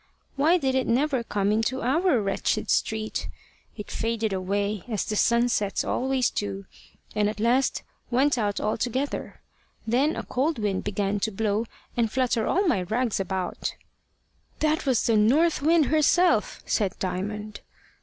[0.35, 3.29] Why did it never come into our wretched street?
[3.77, 6.65] It faded away, as the sunsets always do,
[7.13, 9.41] and at last went out altogether.
[9.85, 13.75] Then a cold wind began to blow, and flutter all my rags about"
[14.61, 17.59] "That was North Wind herself," said Diamond.